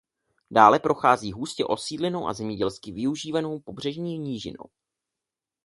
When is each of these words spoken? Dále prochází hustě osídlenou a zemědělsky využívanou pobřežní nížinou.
Dále 0.51 0.79
prochází 0.79 1.31
hustě 1.31 1.65
osídlenou 1.65 2.27
a 2.27 2.33
zemědělsky 2.33 2.91
využívanou 2.91 3.59
pobřežní 3.59 4.17
nížinou. 4.17 4.65